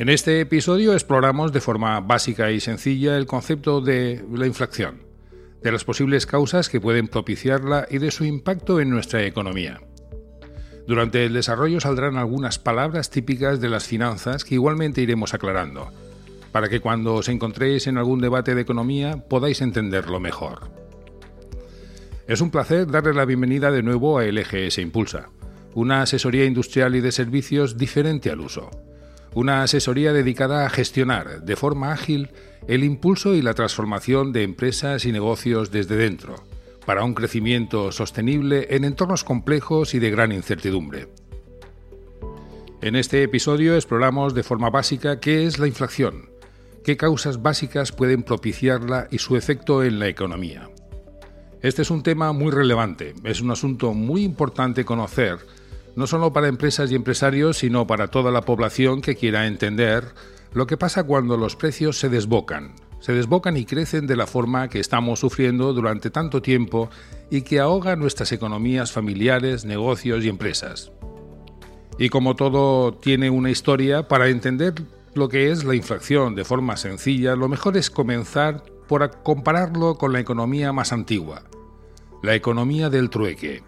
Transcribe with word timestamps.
En 0.00 0.08
este 0.08 0.40
episodio 0.40 0.94
exploramos 0.94 1.52
de 1.52 1.60
forma 1.60 2.00
básica 2.00 2.50
y 2.50 2.60
sencilla 2.60 3.18
el 3.18 3.26
concepto 3.26 3.82
de 3.82 4.24
la 4.32 4.46
inflación, 4.46 5.02
de 5.62 5.72
las 5.72 5.84
posibles 5.84 6.24
causas 6.24 6.70
que 6.70 6.80
pueden 6.80 7.06
propiciarla 7.06 7.86
y 7.90 7.98
de 7.98 8.10
su 8.10 8.24
impacto 8.24 8.80
en 8.80 8.88
nuestra 8.88 9.26
economía. 9.26 9.82
Durante 10.86 11.26
el 11.26 11.34
desarrollo 11.34 11.80
saldrán 11.80 12.16
algunas 12.16 12.58
palabras 12.58 13.10
típicas 13.10 13.60
de 13.60 13.68
las 13.68 13.84
finanzas 13.84 14.42
que 14.42 14.54
igualmente 14.54 15.02
iremos 15.02 15.34
aclarando, 15.34 15.90
para 16.50 16.70
que 16.70 16.80
cuando 16.80 17.16
os 17.16 17.28
encontréis 17.28 17.86
en 17.86 17.98
algún 17.98 18.22
debate 18.22 18.54
de 18.54 18.62
economía 18.62 19.22
podáis 19.28 19.60
entenderlo 19.60 20.18
mejor. 20.18 20.70
Es 22.26 22.40
un 22.40 22.50
placer 22.50 22.90
darle 22.90 23.12
la 23.12 23.26
bienvenida 23.26 23.70
de 23.70 23.82
nuevo 23.82 24.18
a 24.18 24.24
LGS 24.24 24.78
Impulsa, 24.78 25.28
una 25.74 26.00
asesoría 26.00 26.46
industrial 26.46 26.96
y 26.96 27.02
de 27.02 27.12
servicios 27.12 27.76
diferente 27.76 28.30
al 28.30 28.40
uso. 28.40 28.70
Una 29.34 29.62
asesoría 29.62 30.12
dedicada 30.12 30.66
a 30.66 30.70
gestionar 30.70 31.42
de 31.42 31.56
forma 31.56 31.92
ágil 31.92 32.30
el 32.66 32.82
impulso 32.82 33.34
y 33.34 33.42
la 33.42 33.54
transformación 33.54 34.32
de 34.32 34.42
empresas 34.42 35.04
y 35.04 35.12
negocios 35.12 35.70
desde 35.70 35.96
dentro, 35.96 36.34
para 36.84 37.04
un 37.04 37.14
crecimiento 37.14 37.92
sostenible 37.92 38.66
en 38.70 38.84
entornos 38.84 39.22
complejos 39.22 39.94
y 39.94 40.00
de 40.00 40.10
gran 40.10 40.32
incertidumbre. 40.32 41.08
En 42.82 42.96
este 42.96 43.22
episodio 43.22 43.76
exploramos 43.76 44.34
de 44.34 44.42
forma 44.42 44.70
básica 44.70 45.20
qué 45.20 45.46
es 45.46 45.58
la 45.58 45.68
inflación, 45.68 46.30
qué 46.82 46.96
causas 46.96 47.42
básicas 47.42 47.92
pueden 47.92 48.22
propiciarla 48.24 49.06
y 49.10 49.18
su 49.18 49.36
efecto 49.36 49.84
en 49.84 49.98
la 49.98 50.08
economía. 50.08 50.70
Este 51.62 51.82
es 51.82 51.90
un 51.90 52.02
tema 52.02 52.32
muy 52.32 52.50
relevante, 52.50 53.14
es 53.22 53.42
un 53.42 53.50
asunto 53.50 53.92
muy 53.92 54.22
importante 54.22 54.84
conocer, 54.84 55.38
no 55.96 56.06
solo 56.06 56.32
para 56.32 56.48
empresas 56.48 56.90
y 56.90 56.94
empresarios, 56.94 57.58
sino 57.58 57.86
para 57.86 58.08
toda 58.08 58.30
la 58.30 58.42
población 58.42 59.00
que 59.00 59.16
quiera 59.16 59.46
entender 59.46 60.14
lo 60.52 60.66
que 60.66 60.76
pasa 60.76 61.04
cuando 61.04 61.36
los 61.36 61.54
precios 61.54 61.98
se 61.98 62.08
desbocan, 62.08 62.74
se 62.98 63.12
desbocan 63.12 63.56
y 63.56 63.64
crecen 63.64 64.06
de 64.06 64.16
la 64.16 64.26
forma 64.26 64.68
que 64.68 64.80
estamos 64.80 65.20
sufriendo 65.20 65.72
durante 65.72 66.10
tanto 66.10 66.42
tiempo 66.42 66.90
y 67.30 67.42
que 67.42 67.60
ahoga 67.60 67.96
nuestras 67.96 68.32
economías 68.32 68.90
familiares, 68.90 69.64
negocios 69.64 70.24
y 70.24 70.28
empresas. 70.28 70.90
Y 71.98 72.08
como 72.08 72.34
todo 72.34 72.94
tiene 72.94 73.30
una 73.30 73.50
historia, 73.50 74.08
para 74.08 74.28
entender 74.28 74.74
lo 75.14 75.28
que 75.28 75.50
es 75.50 75.64
la 75.64 75.74
inflación 75.74 76.34
de 76.34 76.44
forma 76.44 76.76
sencilla, 76.76 77.36
lo 77.36 77.48
mejor 77.48 77.76
es 77.76 77.90
comenzar 77.90 78.64
por 78.88 79.22
compararlo 79.22 79.96
con 79.96 80.12
la 80.12 80.20
economía 80.20 80.72
más 80.72 80.92
antigua, 80.92 81.42
la 82.22 82.34
economía 82.34 82.90
del 82.90 83.08
trueque. 83.08 83.62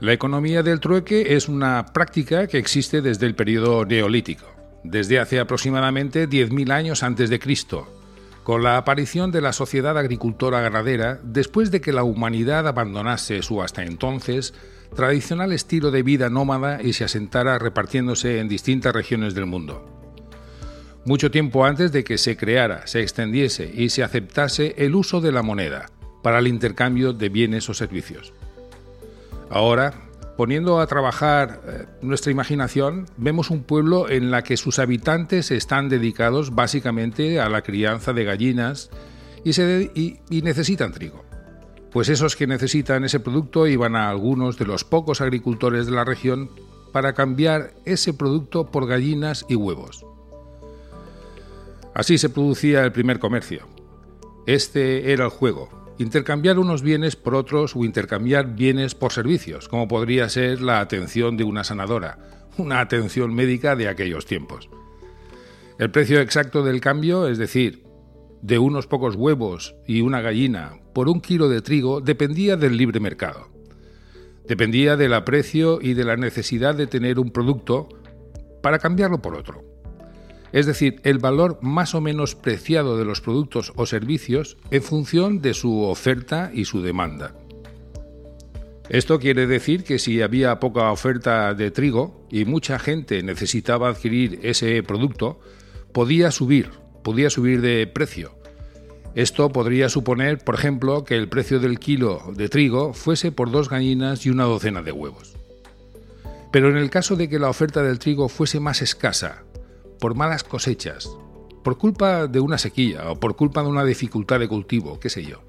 La 0.00 0.12
economía 0.12 0.62
del 0.62 0.80
trueque 0.80 1.36
es 1.36 1.48
una 1.48 1.86
práctica 1.86 2.46
que 2.46 2.58
existe 2.58 3.02
desde 3.02 3.26
el 3.26 3.34
periodo 3.34 3.84
neolítico, 3.84 4.46
desde 4.82 5.18
hace 5.18 5.38
aproximadamente 5.38 6.28
10.000 6.28 6.72
años 6.72 7.02
antes 7.02 7.28
de 7.28 7.38
Cristo, 7.38 7.86
con 8.42 8.62
la 8.62 8.78
aparición 8.78 9.30
de 9.30 9.42
la 9.42 9.52
sociedad 9.52 9.98
agricultora 9.98 10.60
ganadera 10.60 11.20
después 11.22 11.70
de 11.70 11.80
que 11.80 11.92
la 11.92 12.02
humanidad 12.02 12.66
abandonase 12.66 13.42
su 13.42 13.62
hasta 13.62 13.82
entonces 13.82 14.54
tradicional 14.96 15.52
estilo 15.52 15.90
de 15.90 16.02
vida 16.02 16.30
nómada 16.30 16.82
y 16.82 16.94
se 16.94 17.04
asentara 17.04 17.58
repartiéndose 17.58 18.40
en 18.40 18.48
distintas 18.48 18.94
regiones 18.94 19.34
del 19.34 19.46
mundo 19.46 20.00
mucho 21.04 21.30
tiempo 21.30 21.64
antes 21.64 21.92
de 21.92 22.04
que 22.04 22.18
se 22.18 22.36
creara, 22.36 22.86
se 22.86 23.00
extendiese 23.00 23.70
y 23.74 23.88
se 23.88 24.02
aceptase 24.02 24.74
el 24.78 24.94
uso 24.94 25.20
de 25.20 25.32
la 25.32 25.42
moneda 25.42 25.86
para 26.22 26.38
el 26.38 26.46
intercambio 26.46 27.12
de 27.12 27.28
bienes 27.30 27.68
o 27.70 27.74
servicios. 27.74 28.32
Ahora, 29.50 29.92
poniendo 30.36 30.78
a 30.80 30.86
trabajar 30.86 31.60
eh, 31.66 31.86
nuestra 32.02 32.30
imaginación, 32.30 33.06
vemos 33.16 33.50
un 33.50 33.64
pueblo 33.64 34.08
en 34.08 34.30
la 34.30 34.42
que 34.42 34.56
sus 34.56 34.78
habitantes 34.78 35.50
están 35.50 35.88
dedicados 35.88 36.54
básicamente 36.54 37.40
a 37.40 37.48
la 37.48 37.62
crianza 37.62 38.12
de 38.12 38.24
gallinas 38.24 38.90
y, 39.44 40.20
y 40.30 40.42
necesitan 40.42 40.92
trigo. 40.92 41.24
Pues 41.90 42.08
esos 42.08 42.36
que 42.36 42.46
necesitan 42.46 43.04
ese 43.04 43.18
producto 43.18 43.66
iban 43.66 43.96
a 43.96 44.08
algunos 44.08 44.56
de 44.56 44.66
los 44.66 44.84
pocos 44.84 45.20
agricultores 45.20 45.86
de 45.86 45.92
la 45.92 46.04
región 46.04 46.48
para 46.92 47.14
cambiar 47.14 47.72
ese 47.84 48.14
producto 48.14 48.70
por 48.70 48.86
gallinas 48.86 49.44
y 49.48 49.56
huevos. 49.56 50.06
Así 51.92 52.18
se 52.18 52.28
producía 52.28 52.84
el 52.84 52.92
primer 52.92 53.18
comercio. 53.18 53.66
Este 54.46 55.12
era 55.12 55.24
el 55.24 55.30
juego, 55.30 55.68
intercambiar 56.02 56.58
unos 56.58 56.80
bienes 56.80 57.14
por 57.14 57.34
otros 57.34 57.76
o 57.76 57.84
intercambiar 57.84 58.54
bienes 58.54 58.94
por 58.94 59.12
servicios, 59.12 59.68
como 59.68 59.86
podría 59.86 60.30
ser 60.30 60.62
la 60.62 60.80
atención 60.80 61.36
de 61.36 61.44
una 61.44 61.62
sanadora, 61.62 62.18
una 62.56 62.80
atención 62.80 63.34
médica 63.34 63.76
de 63.76 63.86
aquellos 63.86 64.24
tiempos. 64.24 64.70
El 65.78 65.90
precio 65.90 66.20
exacto 66.20 66.62
del 66.64 66.80
cambio, 66.80 67.28
es 67.28 67.36
decir, 67.36 67.84
de 68.40 68.58
unos 68.58 68.86
pocos 68.86 69.14
huevos 69.14 69.74
y 69.86 70.00
una 70.00 70.22
gallina 70.22 70.78
por 70.94 71.10
un 71.10 71.20
kilo 71.20 71.50
de 71.50 71.60
trigo, 71.60 72.00
dependía 72.00 72.56
del 72.56 72.78
libre 72.78 72.98
mercado. 72.98 73.48
Dependía 74.48 74.96
del 74.96 75.12
aprecio 75.12 75.80
y 75.82 75.92
de 75.92 76.04
la 76.04 76.16
necesidad 76.16 76.74
de 76.74 76.86
tener 76.86 77.18
un 77.18 77.30
producto 77.30 77.90
para 78.62 78.78
cambiarlo 78.78 79.20
por 79.20 79.34
otro 79.34 79.69
es 80.52 80.66
decir, 80.66 81.00
el 81.04 81.18
valor 81.18 81.58
más 81.62 81.94
o 81.94 82.00
menos 82.00 82.34
preciado 82.34 82.96
de 82.96 83.04
los 83.04 83.20
productos 83.20 83.72
o 83.76 83.86
servicios 83.86 84.56
en 84.70 84.82
función 84.82 85.40
de 85.40 85.54
su 85.54 85.82
oferta 85.82 86.50
y 86.52 86.64
su 86.64 86.82
demanda. 86.82 87.34
Esto 88.88 89.20
quiere 89.20 89.46
decir 89.46 89.84
que 89.84 90.00
si 90.00 90.20
había 90.20 90.58
poca 90.58 90.90
oferta 90.90 91.54
de 91.54 91.70
trigo 91.70 92.26
y 92.28 92.44
mucha 92.44 92.78
gente 92.80 93.22
necesitaba 93.22 93.88
adquirir 93.88 94.40
ese 94.42 94.82
producto, 94.82 95.38
podía 95.92 96.32
subir, 96.32 96.70
podía 97.04 97.30
subir 97.30 97.60
de 97.60 97.86
precio. 97.86 98.34
Esto 99.14 99.50
podría 99.50 99.88
suponer, 99.88 100.38
por 100.38 100.56
ejemplo, 100.56 101.04
que 101.04 101.16
el 101.16 101.28
precio 101.28 101.60
del 101.60 101.78
kilo 101.78 102.32
de 102.34 102.48
trigo 102.48 102.92
fuese 102.92 103.30
por 103.30 103.52
dos 103.52 103.68
gallinas 103.68 104.26
y 104.26 104.30
una 104.30 104.44
docena 104.44 104.82
de 104.82 104.92
huevos. 104.92 105.34
Pero 106.52 106.68
en 106.68 106.76
el 106.76 106.90
caso 106.90 107.14
de 107.14 107.28
que 107.28 107.38
la 107.38 107.48
oferta 107.48 107.84
del 107.84 108.00
trigo 108.00 108.28
fuese 108.28 108.58
más 108.58 108.82
escasa 108.82 109.44
por 110.00 110.14
malas 110.14 110.42
cosechas, 110.42 111.10
por 111.62 111.78
culpa 111.78 112.26
de 112.26 112.40
una 112.40 112.58
sequía 112.58 113.10
o 113.10 113.20
por 113.20 113.36
culpa 113.36 113.62
de 113.62 113.68
una 113.68 113.84
dificultad 113.84 114.40
de 114.40 114.48
cultivo, 114.48 114.98
qué 114.98 115.10
sé 115.10 115.22
yo, 115.22 115.42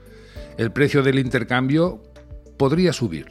el 0.58 0.72
precio 0.72 1.02
del 1.02 1.20
intercambio 1.20 2.04
podría 2.58 2.94
subir. 2.94 3.28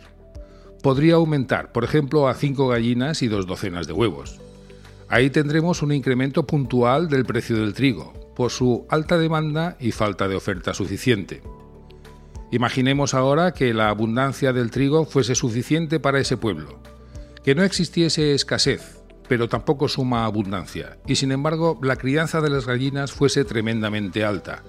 Podría 0.82 1.14
aumentar, 1.14 1.72
por 1.72 1.84
ejemplo, 1.84 2.26
a 2.26 2.34
cinco 2.34 2.68
gallinas 2.68 3.22
y 3.22 3.28
dos 3.28 3.46
docenas 3.46 3.86
de 3.86 3.92
huevos. 3.92 4.40
Ahí 5.08 5.28
tendremos 5.28 5.82
un 5.82 5.92
incremento 5.92 6.46
puntual 6.46 7.08
del 7.08 7.26
precio 7.26 7.56
del 7.56 7.74
trigo, 7.74 8.32
por 8.34 8.50
su 8.50 8.86
alta 8.88 9.18
demanda 9.18 9.76
y 9.78 9.92
falta 9.92 10.26
de 10.26 10.36
oferta 10.36 10.72
suficiente. 10.72 11.42
Imaginemos 12.50 13.12
ahora 13.12 13.52
que 13.52 13.74
la 13.74 13.90
abundancia 13.90 14.52
del 14.52 14.70
trigo 14.70 15.04
fuese 15.04 15.34
suficiente 15.34 16.00
para 16.00 16.18
ese 16.18 16.38
pueblo, 16.38 16.80
que 17.44 17.54
no 17.54 17.62
existiese 17.62 18.34
escasez, 18.34 18.99
pero 19.30 19.48
tampoco 19.48 19.86
suma 19.86 20.24
abundancia, 20.24 20.98
y 21.06 21.14
sin 21.14 21.30
embargo 21.30 21.78
la 21.84 21.94
crianza 21.94 22.40
de 22.40 22.50
las 22.50 22.66
gallinas 22.66 23.12
fuese 23.12 23.44
tremendamente 23.44 24.24
alta, 24.24 24.64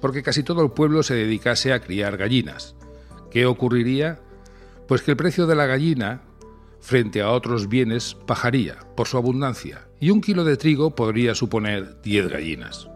porque 0.00 0.22
casi 0.22 0.42
todo 0.42 0.62
el 0.62 0.70
pueblo 0.70 1.02
se 1.02 1.14
dedicase 1.14 1.74
a 1.74 1.80
criar 1.80 2.16
gallinas. 2.16 2.76
¿Qué 3.30 3.44
ocurriría? 3.44 4.18
Pues 4.88 5.02
que 5.02 5.10
el 5.10 5.18
precio 5.18 5.46
de 5.46 5.54
la 5.54 5.66
gallina, 5.66 6.22
frente 6.80 7.20
a 7.20 7.30
otros 7.30 7.68
bienes, 7.68 8.16
bajaría 8.26 8.78
por 8.96 9.06
su 9.06 9.18
abundancia, 9.18 9.86
y 10.00 10.08
un 10.08 10.22
kilo 10.22 10.44
de 10.44 10.56
trigo 10.56 10.94
podría 10.94 11.34
suponer 11.34 12.00
10 12.00 12.28
gallinas. 12.28 12.88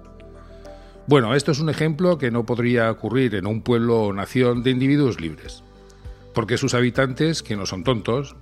Bueno, 1.07 1.35
esto 1.35 1.53
es 1.53 1.61
un 1.61 1.69
ejemplo 1.69 2.17
que 2.17 2.31
no 2.31 2.47
podría 2.47 2.91
ocurrir 2.91 3.35
en 3.35 3.47
un 3.47 3.61
pueblo 3.61 4.05
o 4.05 4.13
nación 4.15 4.63
de 4.63 4.71
individuos 4.71 5.21
libres, 5.21 5.65
porque 6.33 6.57
sus 6.57 6.73
habitantes, 6.73 7.43
que 7.43 7.57
no 7.57 7.67
son 7.67 7.85
tontos, 7.85 8.37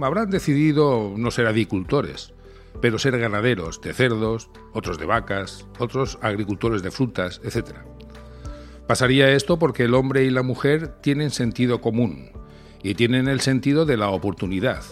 habrán 0.00 0.30
decidido 0.30 1.14
no 1.16 1.30
ser 1.30 1.46
agricultores, 1.46 2.32
pero 2.80 2.98
ser 2.98 3.18
ganaderos 3.18 3.80
de 3.80 3.92
cerdos, 3.92 4.48
otros 4.72 4.98
de 4.98 5.06
vacas, 5.06 5.66
otros 5.78 6.18
agricultores 6.22 6.82
de 6.82 6.90
frutas, 6.90 7.40
etc. 7.44 7.76
Pasaría 8.86 9.30
esto 9.32 9.58
porque 9.58 9.84
el 9.84 9.94
hombre 9.94 10.24
y 10.24 10.30
la 10.30 10.42
mujer 10.42 10.88
tienen 11.00 11.30
sentido 11.30 11.80
común 11.80 12.30
y 12.82 12.94
tienen 12.94 13.28
el 13.28 13.40
sentido 13.40 13.84
de 13.84 13.96
la 13.96 14.08
oportunidad. 14.08 14.82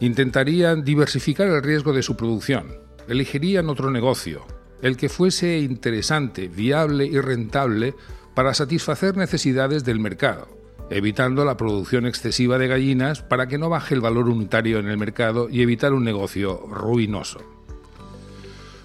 Intentarían 0.00 0.84
diversificar 0.84 1.48
el 1.48 1.62
riesgo 1.62 1.92
de 1.92 2.02
su 2.02 2.16
producción, 2.16 2.78
elegirían 3.08 3.70
otro 3.70 3.90
negocio, 3.90 4.44
el 4.82 4.96
que 4.96 5.08
fuese 5.08 5.58
interesante, 5.58 6.48
viable 6.48 7.06
y 7.06 7.18
rentable 7.20 7.94
para 8.34 8.52
satisfacer 8.52 9.16
necesidades 9.16 9.84
del 9.84 10.00
mercado 10.00 10.63
evitando 10.90 11.44
la 11.44 11.56
producción 11.56 12.06
excesiva 12.06 12.58
de 12.58 12.68
gallinas 12.68 13.22
para 13.22 13.46
que 13.46 13.58
no 13.58 13.68
baje 13.68 13.94
el 13.94 14.00
valor 14.00 14.28
unitario 14.28 14.78
en 14.78 14.88
el 14.88 14.98
mercado 14.98 15.48
y 15.48 15.62
evitar 15.62 15.92
un 15.92 16.04
negocio 16.04 16.60
ruinoso. 16.68 17.40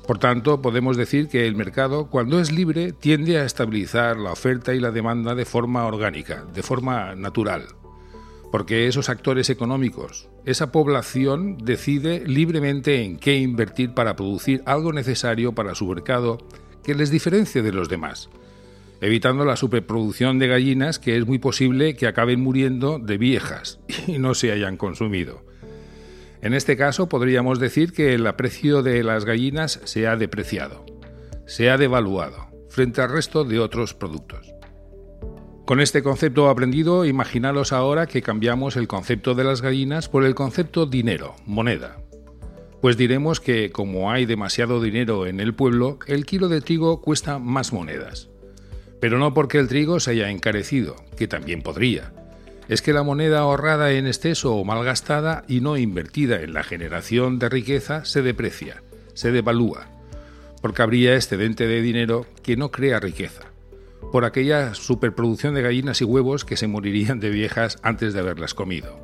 Por 0.08 0.18
tanto, 0.18 0.62
podemos 0.62 0.98
decir 0.98 1.28
que 1.28 1.46
el 1.46 1.56
mercado, 1.56 2.08
cuando 2.10 2.40
es 2.40 2.52
libre, 2.52 2.94
tiende 2.94 3.38
a 3.38 3.46
estabilizar 3.46 4.18
la 4.18 4.32
oferta 4.32 4.74
y 4.74 4.80
la 4.80 4.90
demanda 4.90 5.36
de 5.36 5.46
forma 5.46 5.86
orgánica, 5.86 6.46
de 6.52 6.64
forma 6.64 7.14
natural. 7.16 7.68
porque 8.52 8.88
esos 8.88 9.10
actores 9.10 9.50
económicos, 9.50 10.28
esa 10.46 10.72
población 10.72 11.58
decide 11.58 12.24
libremente 12.26 13.04
en 13.04 13.18
qué 13.18 13.38
invertir 13.38 13.94
para 13.94 14.16
producir 14.16 14.64
algo 14.66 14.92
necesario 14.92 15.54
para 15.54 15.76
su 15.76 15.86
mercado 15.88 16.40
que 16.84 16.96
les 16.96 17.12
diferencie 17.12 17.62
de 17.62 17.72
los 17.72 17.90
demás, 17.90 18.30
evitando 19.02 19.46
la 19.46 19.56
superproducción 19.56 20.40
de 20.40 20.48
gallinas 20.48 21.00
que 21.00 21.18
es 21.18 21.26
muy 21.26 21.40
posible 21.40 21.96
que 21.96 22.08
acaben 22.08 22.42
muriendo 22.42 23.00
de 23.00 23.18
viejas 23.18 23.80
y 24.08 24.20
no 24.20 24.34
se 24.34 24.52
hayan 24.52 24.78
consumido. 24.78 25.46
En 26.42 26.54
este 26.54 26.78
caso 26.78 27.10
podríamos 27.10 27.60
decir 27.60 27.92
que 27.92 28.14
el 28.14 28.26
aprecio 28.26 28.82
de 28.82 29.04
las 29.04 29.26
gallinas 29.26 29.82
se 29.84 30.08
ha 30.08 30.16
depreciado, 30.16 30.86
se 31.46 31.70
ha 31.70 31.78
devaluado 31.78 32.48
frente 32.70 33.02
al 33.02 33.12
resto 33.12 33.44
de 33.44 33.60
otros 33.60 33.94
productos. 33.94 34.54
Con 35.66 35.82
este 35.82 36.02
concepto 36.02 36.50
aprendido, 36.50 37.06
imaginaros 37.06 37.74
ahora 37.74 38.08
que 38.08 38.22
cambiamos 38.22 38.76
el 38.76 38.88
concepto 38.88 39.36
de 39.36 39.44
las 39.44 39.62
gallinas 39.62 40.10
por 40.10 40.24
el 40.24 40.34
concepto 40.34 40.86
dinero, 40.86 41.36
moneda. 41.46 42.02
Pues 42.82 42.98
diremos 42.98 43.40
que 43.40 43.72
como 43.72 44.10
hay 44.10 44.26
demasiado 44.26 44.82
dinero 44.82 45.28
en 45.28 45.40
el 45.40 45.54
pueblo, 45.54 46.00
el 46.08 46.26
kilo 46.26 46.48
de 46.48 46.62
trigo 46.62 47.02
cuesta 47.02 47.38
más 47.38 47.74
monedas. 47.74 48.30
Pero 49.00 49.18
no 49.18 49.34
porque 49.34 49.60
el 49.60 49.68
trigo 49.68 50.00
se 50.00 50.12
haya 50.12 50.30
encarecido, 50.30 50.96
que 51.18 51.28
también 51.28 51.62
podría. 51.62 52.12
Es 52.68 52.82
que 52.82 52.94
la 52.94 53.04
moneda 53.04 53.40
ahorrada 53.40 53.92
en 53.92 54.08
exceso 54.08 54.56
o 54.56 54.64
malgastada 54.64 55.44
y 55.48 55.62
no 55.62 55.78
invertida 55.78 56.42
en 56.42 56.54
la 56.54 56.64
generación 56.64 57.40
de 57.40 57.50
riqueza 57.50 58.06
se 58.06 58.22
deprecia, 58.22 58.84
se 59.14 59.32
devalúa, 59.32 59.88
porque 60.62 60.82
habría 60.82 61.16
excedente 61.16 61.68
de 61.68 61.82
dinero 61.82 62.26
que 62.44 62.58
no 62.58 62.72
crea 62.72 63.00
riqueza 63.00 63.50
por 64.12 64.26
aquella 64.26 64.74
superproducción 64.74 65.54
de 65.54 65.62
gallinas 65.62 66.02
y 66.02 66.04
huevos 66.06 66.46
que 66.46 66.58
se 66.58 66.68
morirían 66.68 67.20
de 67.20 67.30
viejas 67.30 67.78
antes 67.84 68.14
de 68.14 68.20
haberlas 68.20 68.54
comido. 68.54 68.98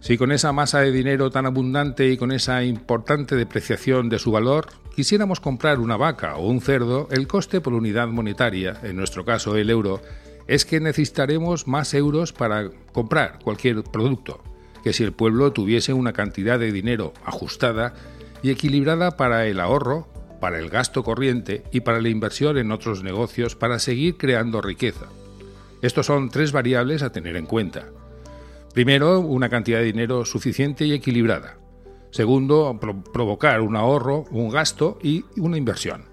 Si 0.00 0.18
con 0.18 0.32
esa 0.32 0.52
masa 0.52 0.80
de 0.80 0.92
dinero 0.92 1.30
tan 1.30 1.46
abundante 1.46 2.08
y 2.08 2.16
con 2.16 2.32
esa 2.32 2.64
importante 2.64 3.36
depreciación 3.36 4.08
de 4.08 4.18
su 4.18 4.32
valor 4.32 4.66
quisiéramos 4.94 5.40
comprar 5.40 5.80
una 5.80 5.96
vaca 5.96 6.36
o 6.36 6.48
un 6.48 6.60
cerdo, 6.60 7.08
el 7.10 7.26
coste 7.26 7.60
por 7.60 7.74
unidad 7.74 8.08
monetaria, 8.08 8.78
en 8.82 8.96
nuestro 8.96 9.24
caso 9.24 9.56
el 9.56 9.70
euro, 9.70 10.00
es 10.46 10.64
que 10.64 10.80
necesitaremos 10.80 11.66
más 11.66 11.94
euros 11.94 12.32
para 12.32 12.70
comprar 12.92 13.38
cualquier 13.42 13.82
producto, 13.82 14.42
que 14.82 14.92
si 14.92 15.04
el 15.04 15.12
pueblo 15.12 15.52
tuviese 15.52 15.92
una 15.92 16.12
cantidad 16.12 16.58
de 16.58 16.72
dinero 16.72 17.12
ajustada 17.24 17.94
y 18.42 18.50
equilibrada 18.50 19.16
para 19.16 19.46
el 19.46 19.60
ahorro, 19.60 20.08
para 20.40 20.58
el 20.58 20.70
gasto 20.70 21.04
corriente 21.04 21.62
y 21.70 21.80
para 21.80 22.00
la 22.00 22.08
inversión 22.08 22.58
en 22.58 22.72
otros 22.72 23.04
negocios 23.04 23.54
para 23.54 23.78
seguir 23.78 24.16
creando 24.16 24.60
riqueza. 24.60 25.06
Estos 25.82 26.06
son 26.06 26.30
tres 26.30 26.52
variables 26.52 27.02
a 27.02 27.12
tener 27.12 27.36
en 27.36 27.46
cuenta. 27.46 27.86
Primero, 28.74 29.20
una 29.20 29.48
cantidad 29.48 29.78
de 29.78 29.84
dinero 29.84 30.24
suficiente 30.24 30.84
y 30.84 30.92
equilibrada. 30.92 31.61
Segundo, 32.12 32.78
provocar 33.12 33.62
un 33.62 33.74
ahorro, 33.74 34.26
un 34.30 34.50
gasto 34.50 34.98
y 35.02 35.24
una 35.38 35.56
inversión, 35.56 36.04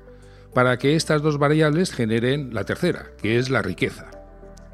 para 0.54 0.78
que 0.78 0.96
estas 0.96 1.22
dos 1.22 1.38
variables 1.38 1.92
generen 1.92 2.54
la 2.54 2.64
tercera, 2.64 3.12
que 3.22 3.38
es 3.38 3.50
la 3.50 3.62
riqueza. 3.62 4.10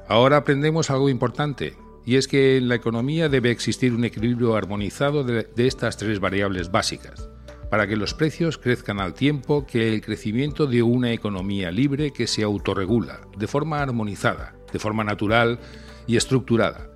Ahora 0.07 0.38
aprendemos 0.38 0.92
algo 0.92 1.10
importante, 1.10 1.75
y 2.06 2.18
es 2.18 2.27
que 2.27 2.57
en 2.57 2.69
la 2.69 2.75
economía 2.75 3.27
debe 3.27 3.50
existir 3.50 3.94
un 3.95 4.06
equilibrio 4.06 4.56
armonizado 4.56 5.24
de, 5.24 5.50
de 5.56 5.68
estas 5.68 5.98
tres 5.98 6.19
variables 6.19 6.72
básicas 6.72 7.28
para 7.71 7.88
que 7.88 7.95
los 7.95 8.13
precios 8.13 8.60
crezcan 8.60 9.00
al 9.00 9.16
tiempo 9.16 9.66
que 9.66 9.92
el 9.92 10.01
crecimiento 10.01 10.68
de 10.68 10.83
una 10.83 11.12
economía 11.12 11.71
libre 11.71 12.12
que 12.12 12.28
se 12.28 12.44
autorregula, 12.44 13.21
de 13.36 13.48
forma 13.48 13.81
armonizada, 13.81 14.54
de 14.71 14.78
forma 14.78 15.04
natural 15.04 15.60
y 16.06 16.16
estructurada, 16.16 16.92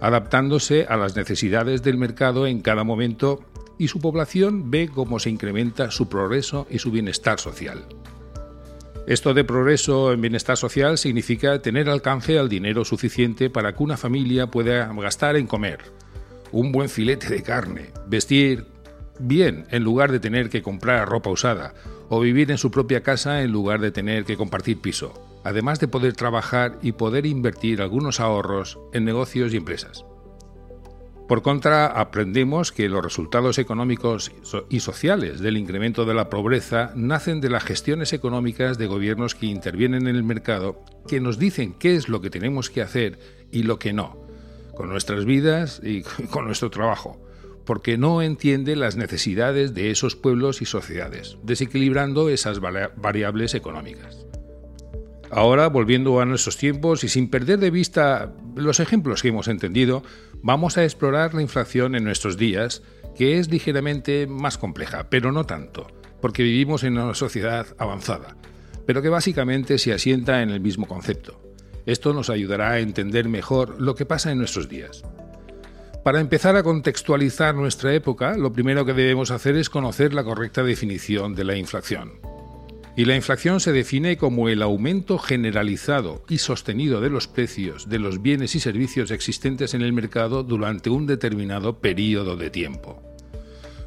adaptándose 0.00 0.86
a 0.88 0.96
las 0.96 1.16
necesidades 1.16 1.82
del 1.82 1.98
mercado 1.98 2.46
en 2.46 2.60
cada 2.60 2.84
momento 2.84 3.44
y 3.78 3.88
su 3.88 4.00
población 4.00 4.70
ve 4.70 4.88
cómo 4.92 5.18
se 5.18 5.30
incrementa 5.30 5.90
su 5.90 6.08
progreso 6.08 6.66
y 6.70 6.78
su 6.78 6.90
bienestar 6.90 7.40
social. 7.40 7.84
Esto 9.06 9.34
de 9.34 9.42
progreso 9.42 10.12
en 10.12 10.20
bienestar 10.20 10.56
social 10.56 10.96
significa 10.96 11.60
tener 11.60 11.88
alcance 11.88 12.38
al 12.38 12.48
dinero 12.48 12.84
suficiente 12.84 13.50
para 13.50 13.74
que 13.74 13.82
una 13.82 13.96
familia 13.96 14.46
pueda 14.46 14.92
gastar 14.94 15.36
en 15.36 15.48
comer, 15.48 15.80
un 16.52 16.70
buen 16.70 16.88
filete 16.88 17.28
de 17.28 17.42
carne, 17.42 17.90
vestir, 18.06 18.66
bien 19.18 19.66
en 19.70 19.82
lugar 19.82 20.12
de 20.12 20.20
tener 20.20 20.50
que 20.50 20.62
comprar 20.62 21.08
ropa 21.08 21.30
usada 21.30 21.74
o 22.08 22.20
vivir 22.20 22.50
en 22.50 22.58
su 22.58 22.70
propia 22.70 23.02
casa 23.02 23.42
en 23.42 23.50
lugar 23.50 23.80
de 23.80 23.90
tener 23.90 24.24
que 24.24 24.36
compartir 24.36 24.80
piso, 24.80 25.14
además 25.44 25.80
de 25.80 25.88
poder 25.88 26.12
trabajar 26.12 26.78
y 26.82 26.92
poder 26.92 27.26
invertir 27.26 27.82
algunos 27.82 28.20
ahorros 28.20 28.78
en 28.92 29.04
negocios 29.04 29.52
y 29.52 29.56
empresas. 29.56 30.04
Por 31.32 31.40
contra, 31.40 31.86
aprendemos 31.86 32.72
que 32.72 32.90
los 32.90 33.02
resultados 33.02 33.58
económicos 33.58 34.32
y 34.68 34.80
sociales 34.80 35.40
del 35.40 35.56
incremento 35.56 36.04
de 36.04 36.12
la 36.12 36.28
pobreza 36.28 36.92
nacen 36.94 37.40
de 37.40 37.48
las 37.48 37.64
gestiones 37.64 38.12
económicas 38.12 38.76
de 38.76 38.86
gobiernos 38.86 39.34
que 39.34 39.46
intervienen 39.46 40.08
en 40.08 40.16
el 40.16 40.24
mercado, 40.24 40.84
que 41.08 41.20
nos 41.20 41.38
dicen 41.38 41.72
qué 41.72 41.94
es 41.94 42.10
lo 42.10 42.20
que 42.20 42.28
tenemos 42.28 42.68
que 42.68 42.82
hacer 42.82 43.18
y 43.50 43.62
lo 43.62 43.78
que 43.78 43.94
no, 43.94 44.26
con 44.74 44.90
nuestras 44.90 45.24
vidas 45.24 45.80
y 45.82 46.02
con 46.30 46.44
nuestro 46.44 46.68
trabajo 46.68 47.18
porque 47.64 47.96
no 47.96 48.20
entiende 48.20 48.76
las 48.76 48.96
necesidades 48.96 49.72
de 49.72 49.90
esos 49.90 50.16
pueblos 50.16 50.60
y 50.60 50.66
sociedades, 50.66 51.38
desequilibrando 51.44 52.28
esas 52.28 52.60
variables 52.60 53.54
económicas. 53.54 54.26
Ahora, 55.30 55.68
volviendo 55.68 56.20
a 56.20 56.26
nuestros 56.26 56.58
tiempos 56.58 57.04
y 57.04 57.08
sin 57.08 57.30
perder 57.30 57.58
de 57.58 57.70
vista 57.70 58.34
los 58.54 58.80
ejemplos 58.80 59.22
que 59.22 59.28
hemos 59.28 59.48
entendido, 59.48 60.02
vamos 60.42 60.78
a 60.78 60.84
explorar 60.84 61.34
la 61.34 61.42
inflación 61.42 61.94
en 61.94 62.04
nuestros 62.04 62.36
días, 62.36 62.82
que 63.16 63.38
es 63.38 63.50
ligeramente 63.50 64.26
más 64.26 64.58
compleja, 64.58 65.08
pero 65.10 65.32
no 65.32 65.44
tanto, 65.44 65.86
porque 66.20 66.42
vivimos 66.42 66.84
en 66.84 66.98
una 66.98 67.14
sociedad 67.14 67.66
avanzada, 67.78 68.36
pero 68.86 69.02
que 69.02 69.08
básicamente 69.08 69.78
se 69.78 69.92
asienta 69.92 70.42
en 70.42 70.50
el 70.50 70.60
mismo 70.60 70.86
concepto. 70.86 71.40
Esto 71.84 72.12
nos 72.12 72.30
ayudará 72.30 72.70
a 72.70 72.78
entender 72.78 73.28
mejor 73.28 73.80
lo 73.80 73.94
que 73.94 74.06
pasa 74.06 74.30
en 74.30 74.38
nuestros 74.38 74.68
días. 74.68 75.02
Para 76.04 76.20
empezar 76.20 76.56
a 76.56 76.62
contextualizar 76.62 77.54
nuestra 77.54 77.94
época, 77.94 78.36
lo 78.36 78.52
primero 78.52 78.84
que 78.84 78.92
debemos 78.92 79.30
hacer 79.30 79.56
es 79.56 79.70
conocer 79.70 80.14
la 80.14 80.24
correcta 80.24 80.62
definición 80.64 81.34
de 81.34 81.44
la 81.44 81.56
inflación. 81.56 82.31
Y 82.94 83.06
la 83.06 83.16
inflación 83.16 83.60
se 83.60 83.72
define 83.72 84.18
como 84.18 84.50
el 84.50 84.60
aumento 84.60 85.18
generalizado 85.18 86.22
y 86.28 86.38
sostenido 86.38 87.00
de 87.00 87.08
los 87.08 87.26
precios 87.26 87.88
de 87.88 87.98
los 87.98 88.20
bienes 88.20 88.54
y 88.54 88.60
servicios 88.60 89.10
existentes 89.10 89.72
en 89.72 89.80
el 89.80 89.94
mercado 89.94 90.42
durante 90.42 90.90
un 90.90 91.06
determinado 91.06 91.78
periodo 91.78 92.36
de 92.36 92.50
tiempo. 92.50 93.02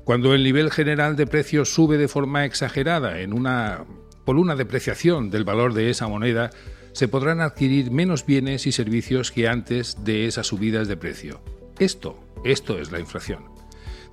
Cuando 0.06 0.34
el 0.34 0.44
nivel 0.44 0.72
general 0.72 1.16
de 1.16 1.28
precios 1.28 1.74
sube 1.74 1.98
de 1.98 2.08
forma 2.08 2.46
exagerada 2.46 3.22
en 3.22 3.34
una, 3.34 3.86
por 4.24 4.38
una 4.38 4.56
depreciación 4.56 5.30
del 5.30 5.44
valor 5.44 5.76
de 5.76 5.92
esa 5.92 6.08
moneda, 6.08 6.50
se 6.92 7.08
podrán 7.08 7.42
adquirir 7.42 7.92
menos 7.92 8.26
bienes 8.26 8.66
y 8.66 8.72
servicios 8.72 9.32
que 9.32 9.48
antes 9.48 10.04
de 10.04 10.26
esas 10.26 10.48
subidas 10.48 10.88
de 10.88 10.98
precio. 10.98 11.42
Esto, 11.78 12.20
esto 12.44 12.80
es 12.80 12.92
la 12.92 13.00
inflación. 13.00 13.46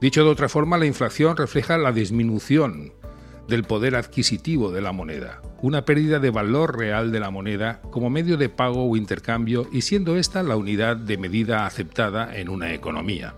Dicho 0.01 0.25
de 0.25 0.31
otra 0.31 0.49
forma, 0.49 0.79
la 0.79 0.87
inflación 0.87 1.37
refleja 1.37 1.79
la 1.79 1.93
disminución 1.93 2.93
del 3.49 3.65
poder 3.65 3.97
adquisitivo 3.97 4.71
de 4.71 4.81
la 4.81 4.93
moneda, 4.93 5.43
una 5.61 5.85
pérdida 5.85 6.19
de 6.19 6.31
valor 6.31 6.79
real 6.79 7.13
de 7.13 7.21
la 7.21 7.31
moneda 7.31 7.81
como 7.91 8.11
medio 8.11 8.37
de 8.37 8.49
pago 8.49 8.89
o 8.89 8.97
intercambio 8.97 9.69
y 9.73 9.83
siendo 9.83 10.17
esta 10.17 10.43
la 10.43 10.57
unidad 10.57 10.97
de 10.97 11.19
medida 11.19 11.67
aceptada 11.67 12.37
en 12.37 12.49
una 12.49 12.73
economía. 12.73 13.35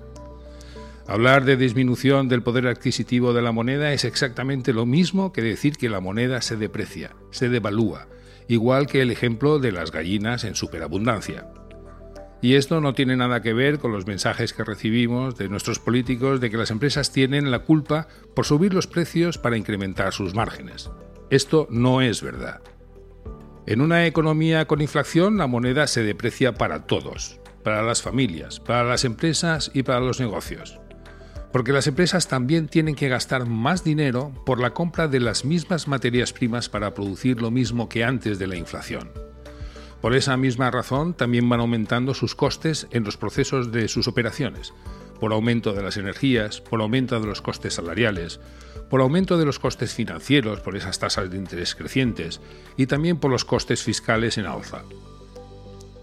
Hablar 1.07 1.45
de 1.45 1.57
disminución 1.57 2.29
del 2.29 2.43
poder 2.43 2.67
adquisitivo 2.67 3.35
de 3.35 3.43
la 3.43 3.53
moneda 3.53 3.93
es 3.93 4.05
exactamente 4.05 4.73
lo 4.73 4.87
mismo 4.87 5.33
que 5.33 5.43
decir 5.43 5.77
que 5.77 5.91
la 5.91 6.01
moneda 6.01 6.41
se 6.41 6.57
deprecia, 6.57 7.11
se 7.31 7.51
devalúa, 7.51 8.07
igual 8.49 8.87
que 8.87 9.03
el 9.03 9.11
ejemplo 9.11 9.59
de 9.59 9.73
las 9.73 9.91
gallinas 9.91 10.45
en 10.45 10.55
superabundancia. 10.55 11.47
Y 12.45 12.57
esto 12.57 12.83
no 12.83 12.93
tiene 12.93 13.17
nada 13.17 13.41
que 13.41 13.55
ver 13.55 13.79
con 13.79 13.91
los 13.91 14.07
mensajes 14.07 14.53
que 14.53 14.65
recibimos 14.65 15.39
de 15.39 15.49
nuestros 15.49 15.79
políticos 15.79 16.43
de 16.43 16.51
que 16.51 16.59
las 16.59 16.71
empresas 16.71 17.11
tienen 17.11 17.51
la 17.51 17.61
culpa 17.61 18.07
por 18.35 18.45
subir 18.45 18.75
los 18.75 18.87
precios 18.87 19.39
para 19.39 19.57
incrementar 19.57 20.13
sus 20.13 20.35
márgenes. 20.35 20.91
Esto 21.31 21.67
no 21.71 22.03
es 22.03 22.21
verdad. 22.21 22.61
En 23.65 23.81
una 23.81 24.05
economía 24.05 24.67
con 24.67 24.83
inflación, 24.83 25.39
la 25.39 25.47
moneda 25.47 25.87
se 25.87 26.03
deprecia 26.03 26.53
para 26.53 26.85
todos, 26.85 27.41
para 27.63 27.83
las 27.83 28.03
familias, 28.03 28.61
para 28.61 28.85
las 28.85 29.07
empresas 29.07 29.71
y 29.73 29.83
para 29.83 30.01
los 30.01 30.21
negocios. 30.21 30.79
Porque 31.51 31.73
las 31.73 31.87
empresas 31.87 32.29
también 32.29 32.69
tienen 32.69 32.95
que 32.95 33.09
gastar 33.09 33.47
más 33.47 33.85
dinero 33.85 34.35
por 34.45 34.61
la 34.61 34.75
compra 34.75 35.09
de 35.09 35.21
las 35.21 35.47
mismas 35.47 35.89
materias 35.89 36.35
primas 36.35 36.69
para 36.69 36.93
producir 36.93 37.41
lo 37.41 37.51
mismo 37.51 37.89
que 37.89 38.05
antes 38.05 38.39
de 38.39 38.49
la 38.49 38.57
inflación. 38.57 39.24
Por 40.05 40.15
esa 40.15 40.37
misma 40.37 40.71
razón, 40.71 41.15
también 41.15 41.49
van 41.49 41.61
aumentando 41.61 42.13
sus 42.13 42.35
costes 42.35 42.89
en 42.91 43.05
los 43.05 43.17
procesos 43.17 43.73
de 43.73 43.89
sus 43.89 44.07
operaciones, 44.07 44.75
por 45.19 45.33
aumento 45.33 45.73
de 45.73 45.83
las 45.83 45.97
energías, 45.97 46.61
por 46.61 46.83
aumento 46.83 47.19
de 47.19 47.27
los 47.27 47.41
costes 47.41 47.73
salariales, 47.73 48.39
por 48.91 49.01
aumento 49.01 49.39
de 49.39 49.47
los 49.47 49.59
costes 49.59 49.95
financieros, 49.95 50.61
por 50.61 50.77
esas 50.77 50.99
tasas 50.99 51.31
de 51.31 51.39
interés 51.39 51.75
crecientes, 51.75 52.43
y 52.77 52.85
también 52.85 53.17
por 53.17 53.31
los 53.31 53.47
costes 53.47 53.83
fiscales 53.83 54.37
en 54.37 54.45
alza. 54.45 54.83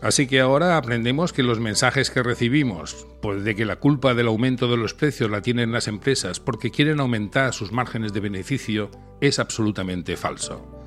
Así 0.02 0.26
que 0.26 0.40
ahora 0.40 0.78
aprendemos 0.78 1.32
que 1.32 1.44
los 1.44 1.60
mensajes 1.60 2.10
que 2.10 2.24
recibimos, 2.24 3.06
pues 3.22 3.44
de 3.44 3.54
que 3.54 3.66
la 3.66 3.76
culpa 3.76 4.16
del 4.16 4.30
aumento 4.30 4.68
de 4.68 4.78
los 4.78 4.96
precios 4.96 5.30
la 5.30 5.44
tienen 5.44 5.72
las 5.72 5.88
empresas 5.88 6.40
porque 6.40 6.72
quieren 6.72 7.02
aumentar 7.02 7.54
sus 7.54 7.72
márgenes 7.72 8.14
de 8.14 8.20
beneficio, 8.20 8.90
es 9.22 9.38
absolutamente 9.38 10.18
falso. 10.18 10.81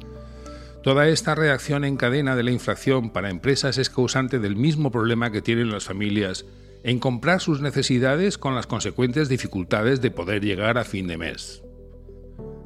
Toda 0.84 1.08
esta 1.08 1.34
reacción 1.34 1.86
en 1.86 1.96
cadena 1.96 2.36
de 2.36 2.42
la 2.42 2.50
inflación 2.50 3.08
para 3.08 3.30
empresas 3.30 3.78
es 3.78 3.88
causante 3.88 4.38
del 4.38 4.54
mismo 4.54 4.90
problema 4.90 5.32
que 5.32 5.40
tienen 5.40 5.70
las 5.70 5.84
familias 5.84 6.44
en 6.82 6.98
comprar 6.98 7.40
sus 7.40 7.62
necesidades 7.62 8.36
con 8.36 8.54
las 8.54 8.66
consecuentes 8.66 9.30
dificultades 9.30 10.02
de 10.02 10.10
poder 10.10 10.44
llegar 10.44 10.76
a 10.76 10.84
fin 10.84 11.06
de 11.06 11.16
mes. 11.16 11.62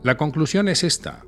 La 0.03 0.17
conclusión 0.17 0.67
es 0.67 0.83
esta 0.83 1.27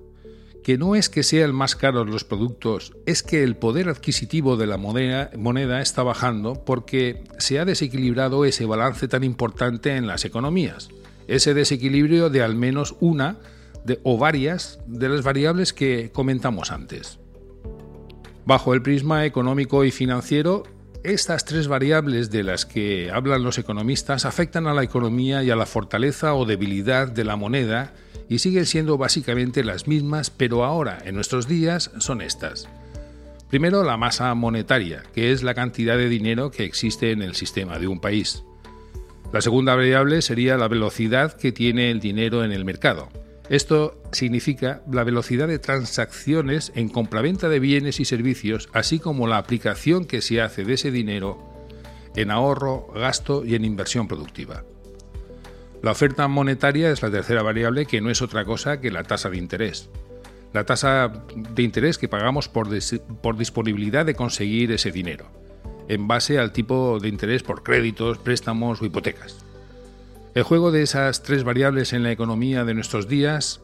que 0.64 0.78
no 0.78 0.96
es 0.96 1.08
que 1.08 1.22
sean 1.22 1.54
más 1.54 1.76
caros 1.76 2.10
los 2.10 2.24
productos, 2.24 2.92
es 3.06 3.22
que 3.22 3.44
el 3.44 3.54
poder 3.54 3.88
adquisitivo 3.88 4.56
de 4.56 4.66
la 4.66 4.76
moneda, 4.76 5.80
está 5.80 6.02
bajando 6.02 6.64
porque 6.64 7.22
se 7.38 7.60
ha 7.60 7.64
desequilibrado 7.64 8.44
ese 8.44 8.66
balance 8.66 9.06
tan 9.06 9.22
importante 9.22 9.94
en 9.94 10.08
las 10.08 10.24
economías. 10.24 10.88
Ese 11.28 11.54
desequilibrio 11.54 12.30
de 12.30 12.42
al 12.42 12.56
menos 12.56 12.96
una 12.98 13.38
o 14.02 14.18
varias 14.18 14.78
de 14.86 15.08
las 15.08 15.22
variables 15.22 15.72
que 15.72 16.10
comentamos 16.12 16.70
antes. 16.70 17.18
Bajo 18.46 18.74
el 18.74 18.82
prisma 18.82 19.26
económico 19.26 19.84
y 19.84 19.90
financiero, 19.90 20.64
estas 21.02 21.44
tres 21.44 21.66
variables 21.66 22.30
de 22.30 22.42
las 22.42 22.66
que 22.66 23.10
hablan 23.10 23.42
los 23.42 23.58
economistas 23.58 24.26
afectan 24.26 24.66
a 24.66 24.74
la 24.74 24.82
economía 24.82 25.42
y 25.42 25.50
a 25.50 25.56
la 25.56 25.66
fortaleza 25.66 26.34
o 26.34 26.44
debilidad 26.44 27.08
de 27.08 27.24
la 27.24 27.36
moneda 27.36 27.94
y 28.28 28.40
siguen 28.40 28.66
siendo 28.66 28.98
básicamente 28.98 29.64
las 29.64 29.88
mismas, 29.88 30.30
pero 30.30 30.64
ahora, 30.64 30.98
en 31.04 31.14
nuestros 31.14 31.48
días, 31.48 31.90
son 31.98 32.20
estas. 32.20 32.68
Primero, 33.48 33.82
la 33.82 33.96
masa 33.96 34.32
monetaria, 34.34 35.02
que 35.14 35.32
es 35.32 35.42
la 35.42 35.54
cantidad 35.54 35.96
de 35.96 36.08
dinero 36.08 36.50
que 36.50 36.64
existe 36.64 37.10
en 37.10 37.22
el 37.22 37.34
sistema 37.34 37.78
de 37.78 37.88
un 37.88 38.00
país. 38.00 38.44
La 39.32 39.40
segunda 39.40 39.74
variable 39.74 40.22
sería 40.22 40.56
la 40.56 40.68
velocidad 40.68 41.32
que 41.32 41.50
tiene 41.50 41.90
el 41.90 41.98
dinero 41.98 42.44
en 42.44 42.52
el 42.52 42.64
mercado. 42.64 43.08
Esto 43.50 44.00
significa 44.12 44.80
la 44.88 45.02
velocidad 45.02 45.48
de 45.48 45.58
transacciones 45.58 46.70
en 46.76 46.88
compraventa 46.88 47.48
de 47.48 47.58
bienes 47.58 47.98
y 47.98 48.04
servicios, 48.04 48.68
así 48.72 49.00
como 49.00 49.26
la 49.26 49.38
aplicación 49.38 50.04
que 50.04 50.20
se 50.20 50.40
hace 50.40 50.64
de 50.64 50.74
ese 50.74 50.92
dinero 50.92 51.36
en 52.14 52.30
ahorro, 52.30 52.86
gasto 52.94 53.44
y 53.44 53.56
en 53.56 53.64
inversión 53.64 54.06
productiva. 54.06 54.62
La 55.82 55.90
oferta 55.90 56.28
monetaria 56.28 56.92
es 56.92 57.02
la 57.02 57.10
tercera 57.10 57.42
variable 57.42 57.86
que 57.86 58.00
no 58.00 58.08
es 58.08 58.22
otra 58.22 58.44
cosa 58.44 58.80
que 58.80 58.92
la 58.92 59.02
tasa 59.02 59.30
de 59.30 59.38
interés. 59.38 59.90
La 60.52 60.64
tasa 60.64 61.24
de 61.34 61.62
interés 61.64 61.98
que 61.98 62.06
pagamos 62.06 62.48
por, 62.48 62.68
por 63.20 63.36
disponibilidad 63.36 64.06
de 64.06 64.14
conseguir 64.14 64.70
ese 64.70 64.92
dinero, 64.92 65.26
en 65.88 66.06
base 66.06 66.38
al 66.38 66.52
tipo 66.52 67.00
de 67.00 67.08
interés 67.08 67.42
por 67.42 67.64
créditos, 67.64 68.18
préstamos 68.18 68.80
o 68.80 68.84
hipotecas. 68.84 69.44
El 70.32 70.44
juego 70.44 70.70
de 70.70 70.82
esas 70.82 71.24
tres 71.24 71.42
variables 71.42 71.92
en 71.92 72.04
la 72.04 72.12
economía 72.12 72.64
de 72.64 72.74
nuestros 72.74 73.08
días, 73.08 73.62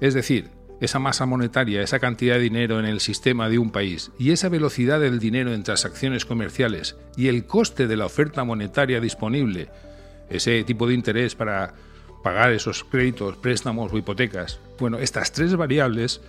es 0.00 0.12
decir, 0.12 0.50
esa 0.82 0.98
masa 0.98 1.24
monetaria, 1.24 1.80
esa 1.80 1.98
cantidad 1.98 2.34
de 2.34 2.42
dinero 2.42 2.78
en 2.78 2.84
el 2.84 3.00
sistema 3.00 3.48
de 3.48 3.58
un 3.58 3.70
país 3.70 4.10
y 4.18 4.32
esa 4.32 4.50
velocidad 4.50 5.00
del 5.00 5.18
dinero 5.18 5.54
en 5.54 5.62
transacciones 5.62 6.26
comerciales 6.26 6.96
y 7.16 7.28
el 7.28 7.46
coste 7.46 7.86
de 7.86 7.96
la 7.96 8.04
oferta 8.04 8.44
monetaria 8.44 9.00
disponible 9.00 9.70
ese 10.28 10.62
tipo 10.64 10.86
de 10.86 10.92
interés 10.92 11.34
para 11.34 11.74
pagar 12.22 12.52
esos 12.52 12.84
créditos, 12.84 13.36
préstamos 13.38 13.90
o 13.90 13.96
hipotecas. 13.96 14.60
Bueno, 14.78 14.98
estas 14.98 15.32
tres 15.32 15.56
variables 15.56 16.20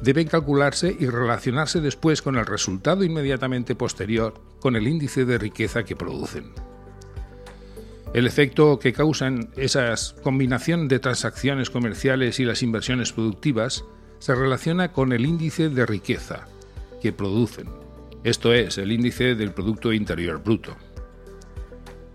deben 0.00 0.26
calcularse 0.26 0.96
y 0.98 1.06
relacionarse 1.06 1.82
después 1.82 2.22
con 2.22 2.38
el 2.38 2.46
resultado 2.46 3.04
inmediatamente 3.04 3.74
posterior, 3.74 4.40
con 4.58 4.74
el 4.74 4.88
índice 4.88 5.26
de 5.26 5.36
riqueza 5.36 5.84
que 5.84 5.96
producen. 5.96 6.71
El 8.14 8.26
efecto 8.26 8.78
que 8.78 8.92
causan 8.92 9.48
esas 9.56 10.14
combinación 10.22 10.86
de 10.86 10.98
transacciones 10.98 11.70
comerciales 11.70 12.40
y 12.40 12.44
las 12.44 12.62
inversiones 12.62 13.12
productivas 13.12 13.86
se 14.18 14.34
relaciona 14.34 14.92
con 14.92 15.12
el 15.12 15.24
índice 15.24 15.70
de 15.70 15.86
riqueza 15.86 16.46
que 17.00 17.12
producen, 17.12 17.68
esto 18.22 18.52
es, 18.52 18.76
el 18.76 18.92
índice 18.92 19.34
del 19.34 19.52
Producto 19.52 19.92
Interior 19.94 20.42
Bruto. 20.42 20.76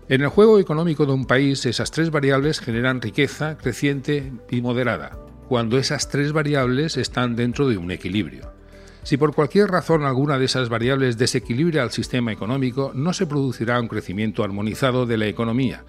En 0.08 0.22
el 0.22 0.28
juego 0.28 0.58
económico 0.58 1.04
de 1.04 1.12
un 1.12 1.26
país, 1.26 1.66
esas 1.66 1.90
tres 1.90 2.10
variables 2.10 2.60
generan 2.60 3.02
riqueza 3.02 3.58
creciente 3.58 4.32
y 4.48 4.62
moderada, 4.62 5.18
cuando 5.48 5.78
esas 5.78 6.08
tres 6.08 6.32
variables 6.32 6.96
están 6.96 7.36
dentro 7.36 7.68
de 7.68 7.76
un 7.76 7.90
equilibrio. 7.90 8.57
Si 9.02 9.16
por 9.16 9.34
cualquier 9.34 9.68
razón 9.68 10.04
alguna 10.04 10.38
de 10.38 10.44
esas 10.44 10.68
variables 10.68 11.18
desequilibra 11.18 11.82
al 11.82 11.90
sistema 11.90 12.32
económico, 12.32 12.92
no 12.94 13.12
se 13.12 13.26
producirá 13.26 13.80
un 13.80 13.88
crecimiento 13.88 14.44
armonizado 14.44 15.06
de 15.06 15.16
la 15.16 15.26
economía, 15.26 15.84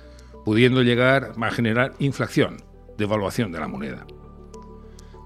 pudiendo 0.45 0.83
llegar 0.83 1.33
a 1.39 1.51
generar 1.51 1.93
inflación, 1.99 2.57
devaluación 2.97 3.51
de 3.51 3.59
la 3.59 3.67
moneda. 3.67 4.05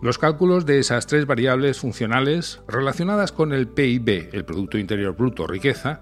Los 0.01 0.17
cálculos 0.17 0.65
de 0.65 0.79
esas 0.79 1.07
tres 1.07 1.25
variables 1.25 1.79
funcionales 1.79 2.59
relacionadas 2.67 3.31
con 3.31 3.53
el 3.53 3.67
PIB, 3.67 4.29
el 4.33 4.43
Producto 4.43 4.77
Interior 4.77 5.15
Bruto, 5.15 5.47
riqueza, 5.47 6.01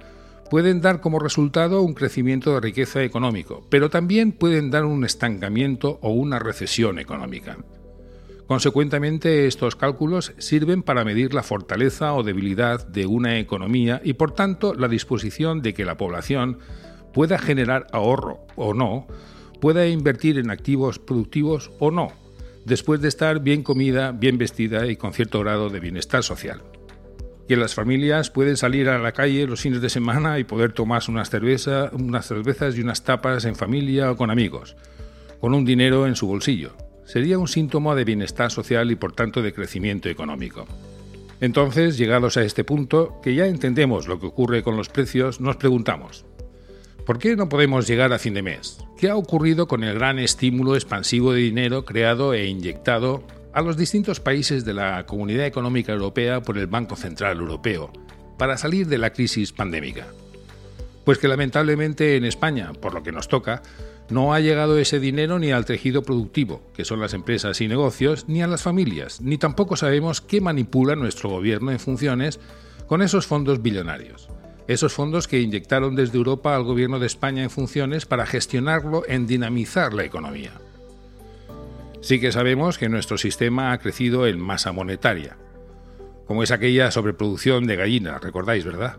pueden 0.50 0.82
dar 0.82 1.02
como 1.02 1.20
resultado 1.20 1.82
un 1.82 1.94
crecimiento 1.94 2.54
de 2.54 2.62
riqueza 2.62 3.04
económico, 3.04 3.66
pero 3.70 3.90
también 3.90 4.32
pueden 4.32 4.72
dar 4.72 4.86
un 4.86 5.06
estancamiento 5.06 6.00
o 6.02 6.12
una 6.12 6.40
recesión 6.40 7.00
económica. 7.00 7.58
Consecuentemente, 8.52 9.48
estos 9.48 9.78
cálculos 9.78 10.34
sirven 10.38 10.84
para 10.84 11.06
medir 11.06 11.34
la 11.34 11.42
fortaleza 11.42 12.14
o 12.14 12.22
debilidad 12.22 12.86
de 12.86 13.06
una 13.06 13.40
economía 13.40 14.02
y, 14.04 14.12
por 14.12 14.34
tanto, 14.34 14.74
la 14.74 14.90
disposición 14.90 15.62
de 15.62 15.74
que 15.74 15.86
la 15.86 15.96
población 15.96 16.60
pueda 17.14 17.40
generar 17.40 17.88
ahorro 17.94 18.42
o 18.58 18.74
no, 18.74 19.08
pueda 19.62 19.88
invertir 19.88 20.38
en 20.38 20.52
activos 20.52 21.00
productivos 21.00 21.72
o 21.80 21.92
no, 21.92 22.10
después 22.66 23.00
de 23.00 23.08
estar 23.08 23.40
bien 23.40 23.64
comida, 23.64 24.12
bien 24.12 24.38
vestida 24.38 24.86
y 24.86 24.98
con 24.98 25.14
cierto 25.14 25.40
grado 25.40 25.70
de 25.70 25.80
bienestar 25.80 26.22
social 26.22 26.62
que 27.48 27.56
las 27.56 27.74
familias 27.74 28.32
pueden 28.32 28.58
salir 28.58 28.90
a 28.90 29.00
la 29.00 29.14
calle 29.14 29.48
los 29.48 29.62
fines 29.62 29.82
de 29.82 29.90
semana 29.90 30.40
y 30.40 30.44
poder 30.44 30.74
tomarse 30.74 31.10
unas, 31.10 31.32
unas 31.94 32.26
cervezas 32.28 32.78
y 32.78 32.82
unas 32.82 33.04
tapas 33.06 33.46
en 33.46 33.56
familia 33.56 34.12
o 34.12 34.18
con 34.18 34.30
amigos, 34.30 34.76
con 35.40 35.54
un 35.54 35.64
dinero 35.64 36.06
en 36.06 36.18
su 36.18 36.28
bolsillo. 36.28 36.91
Sería 37.06 37.40
un 37.40 37.48
síntoma 37.48 37.96
de 37.96 38.06
bienestar 38.06 38.52
social 38.52 38.92
y 38.92 38.96
por 38.96 39.14
tanto 39.14 39.42
de 39.42 39.54
crecimiento 39.54 40.10
económico. 40.10 40.66
Entonces, 41.42 41.98
llegados 41.98 42.38
a 42.38 42.44
este 42.44 42.64
punto, 42.64 43.20
que 43.24 43.34
ya 43.34 43.48
entendemos 43.48 44.08
lo 44.08 44.20
que 44.20 44.28
ocurre 44.28 44.62
con 44.62 44.78
los 44.78 44.90
precios, 44.90 45.42
nos 45.42 45.58
preguntamos, 45.58 46.24
¿por 47.06 47.18
qué 47.18 47.36
no 47.36 47.50
podemos 47.50 47.88
llegar 47.88 48.14
a 48.14 48.20
fin 48.20 48.36
de 48.36 48.44
mes? 48.44 48.78
¿Qué 48.98 49.10
ha 49.10 49.16
ocurrido 49.16 49.68
con 49.68 49.84
el 49.84 49.96
gran 49.96 50.20
estímulo 50.20 50.76
expansivo 50.76 51.34
de 51.34 51.40
dinero 51.40 51.84
creado 51.84 52.36
e 52.36 52.46
inyectado 52.46 53.24
a 53.54 53.62
los 53.62 53.76
distintos 53.76 54.20
países 54.20 54.66
de 54.66 54.74
la 54.74 55.06
Comunidad 55.06 55.46
Económica 55.46 55.92
Europea 55.92 56.42
por 56.42 56.58
el 56.58 56.68
Banco 56.68 56.96
Central 56.96 57.40
Europeo 57.40 57.92
para 58.38 58.58
salir 58.58 58.88
de 58.88 58.98
la 58.98 59.12
crisis 59.12 59.52
pandémica. 59.52 60.08
Pues 61.04 61.18
que 61.18 61.28
lamentablemente 61.28 62.16
en 62.16 62.26
España, 62.26 62.72
por 62.74 62.94
lo 62.94 63.04
que 63.04 63.12
nos 63.12 63.28
toca, 63.28 63.62
no 64.12 64.34
ha 64.34 64.40
llegado 64.40 64.78
ese 64.78 65.00
dinero 65.00 65.40
ni 65.40 65.52
al 65.52 65.66
tejido 65.66 66.04
productivo, 66.04 66.62
que 66.76 66.86
son 66.86 67.00
las 67.00 67.14
empresas 67.14 67.62
y 67.62 67.68
negocios, 67.68 68.26
ni 68.28 68.42
a 68.42 68.48
las 68.48 68.62
familias, 68.62 69.22
ni 69.22 69.38
tampoco 69.38 69.76
sabemos 69.76 70.22
qué 70.22 70.42
manipula 70.42 70.96
nuestro 70.96 71.30
gobierno 71.30 71.72
en 71.72 71.80
funciones 71.80 72.40
con 72.88 73.02
esos 73.02 73.26
fondos 73.26 73.62
billonarios. 73.62 74.30
Esos 74.68 74.94
fondos 74.94 75.28
que 75.28 75.40
inyectaron 75.40 75.96
desde 75.96 76.18
Europa 76.18 76.56
al 76.56 76.64
gobierno 76.64 77.00
de 77.00 77.08
España 77.08 77.44
en 77.44 77.50
funciones 77.50 78.06
para 78.06 78.26
gestionarlo 78.26 79.04
en 79.08 79.28
dinamizar 79.28 79.94
la 79.94 80.04
economía. 80.04 80.52
Sí 82.02 82.20
que 82.20 82.32
sabemos 82.32 82.78
que 82.78 82.90
nuestro 82.90 83.18
sistema 83.18 83.72
ha 83.72 83.78
crecido 83.80 84.28
en 84.28 84.40
masa 84.40 84.72
monetaria, 84.72 85.38
como 86.26 86.44
es 86.44 86.52
aquella 86.52 86.92
sobreproducción 86.92 87.66
de 87.68 87.76
gallinas, 87.76 88.22
recordáis, 88.22 88.66
¿verdad? 88.66 88.98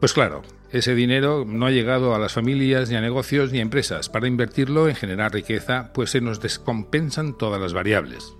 Pues 0.00 0.12
claro, 0.12 0.42
ese 0.70 0.94
dinero 0.94 1.44
no 1.46 1.66
ha 1.66 1.70
llegado 1.70 2.14
a 2.14 2.18
las 2.18 2.32
familias, 2.32 2.90
ni 2.90 2.96
a 2.96 3.00
negocios, 3.00 3.52
ni 3.52 3.58
a 3.58 3.62
empresas 3.62 4.08
para 4.08 4.28
invertirlo 4.28 4.88
en 4.88 4.94
generar 4.94 5.32
riqueza, 5.32 5.90
pues 5.94 6.10
se 6.10 6.20
nos 6.20 6.40
descompensan 6.40 7.36
todas 7.36 7.60
las 7.60 7.72
variables. 7.72 8.34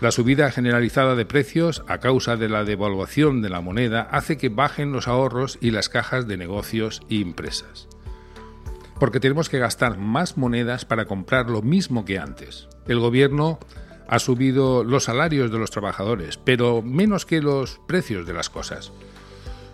La 0.00 0.12
subida 0.12 0.50
generalizada 0.52 1.16
de 1.16 1.26
precios 1.26 1.82
a 1.88 1.98
causa 1.98 2.36
de 2.36 2.48
la 2.48 2.64
devaluación 2.64 3.42
de 3.42 3.48
la 3.48 3.60
moneda 3.60 4.02
hace 4.02 4.36
que 4.36 4.48
bajen 4.48 4.92
los 4.92 5.08
ahorros 5.08 5.58
y 5.60 5.72
las 5.72 5.88
cajas 5.88 6.28
de 6.28 6.36
negocios 6.36 7.02
y 7.08 7.22
empresas 7.22 7.88
porque 8.98 9.20
tenemos 9.20 9.48
que 9.48 9.58
gastar 9.58 9.98
más 9.98 10.36
monedas 10.36 10.84
para 10.84 11.06
comprar 11.06 11.48
lo 11.48 11.62
mismo 11.62 12.04
que 12.04 12.18
antes. 12.18 12.68
El 12.86 12.98
gobierno 13.00 13.58
ha 14.08 14.18
subido 14.18 14.84
los 14.84 15.04
salarios 15.04 15.50
de 15.50 15.58
los 15.58 15.70
trabajadores, 15.70 16.38
pero 16.38 16.82
menos 16.82 17.26
que 17.26 17.40
los 17.40 17.80
precios 17.86 18.26
de 18.26 18.32
las 18.32 18.50
cosas. 18.50 18.92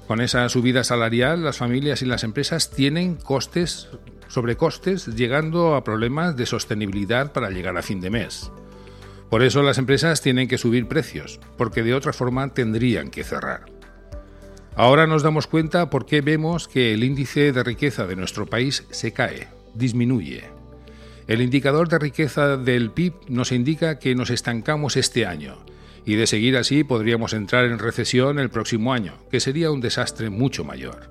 Con 0.07 0.21
esa 0.21 0.47
subida 0.51 0.85
salarial, 0.85 1.43
las 1.43 1.57
familias 1.57 2.03
y 2.03 2.05
las 2.05 2.25
empresas 2.25 2.71
tienen 2.71 3.15
costes, 3.17 3.89
sobrecostes, 4.29 5.07
llegando 5.07 5.75
a 5.75 5.85
problemas 5.85 6.37
de 6.37 6.45
sostenibilidad 6.45 7.33
para 7.33 7.49
llegar 7.49 7.79
a 7.79 7.83
fin 7.83 8.03
de 8.03 8.11
mes. 8.11 8.51
Por 9.31 9.43
eso 9.43 9.63
las 9.63 9.79
empresas 9.79 10.21
tienen 10.21 10.47
que 10.47 10.59
subir 10.59 10.89
precios, 10.89 11.41
porque 11.57 11.83
de 11.83 11.95
otra 11.95 12.13
forma 12.13 12.53
tendrían 12.53 13.11
que 13.11 13.25
cerrar. 13.25 13.65
Ahora 14.77 15.07
nos 15.07 15.23
damos 15.23 15.47
cuenta 15.47 15.89
por 15.89 16.05
qué 16.05 16.21
vemos 16.21 16.69
que 16.69 16.93
el 16.93 17.03
índice 17.03 17.53
de 17.53 17.63
riqueza 17.63 18.07
de 18.07 18.17
nuestro 18.17 18.45
país 18.45 18.85
se 18.91 19.13
cae, 19.13 19.49
disminuye. 19.75 20.45
El 21.27 21.41
indicador 21.41 21.89
de 21.89 21.99
riqueza 21.99 22.59
del 22.59 22.91
PIB 22.91 23.15
nos 23.29 23.53
indica 23.53 23.99
que 23.99 24.15
nos 24.15 24.29
estancamos 24.29 24.99
este 24.99 25.25
año 25.25 25.57
y 26.05 26.17
de 26.17 26.27
seguir 26.27 26.57
así 26.57 26.85
podríamos 26.85 27.33
entrar 27.33 27.65
en 27.65 27.79
recesión 27.79 28.39
el 28.39 28.51
próximo 28.51 28.93
año, 28.93 29.15
que 29.31 29.41
sería 29.41 29.71
un 29.71 29.81
desastre 29.81 30.31
mucho 30.31 30.65
mayor. 30.65 31.11